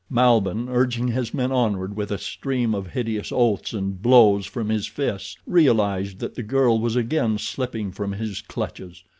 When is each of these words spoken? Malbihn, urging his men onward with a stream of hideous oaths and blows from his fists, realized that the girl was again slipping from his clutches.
Malbihn, 0.09 0.67
urging 0.67 1.09
his 1.09 1.31
men 1.31 1.51
onward 1.51 1.95
with 1.95 2.09
a 2.09 2.17
stream 2.17 2.73
of 2.73 2.87
hideous 2.87 3.31
oaths 3.31 3.71
and 3.71 4.01
blows 4.01 4.47
from 4.47 4.67
his 4.69 4.87
fists, 4.87 5.37
realized 5.45 6.17
that 6.17 6.33
the 6.33 6.41
girl 6.41 6.79
was 6.79 6.95
again 6.95 7.37
slipping 7.37 7.91
from 7.91 8.13
his 8.13 8.41
clutches. 8.41 9.03